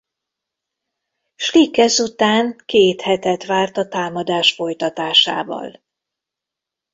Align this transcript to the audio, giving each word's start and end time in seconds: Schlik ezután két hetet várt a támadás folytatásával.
Schlik 1.35 1.77
ezután 1.77 2.55
két 2.65 3.01
hetet 3.01 3.45
várt 3.45 3.77
a 3.77 3.87
támadás 3.87 4.53
folytatásával. 4.53 5.81